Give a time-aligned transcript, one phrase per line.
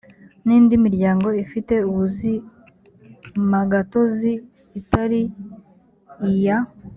[0.45, 4.31] n indi miryango ifite ubuzimagatozi
[4.79, 5.21] itari
[6.29, 6.57] iya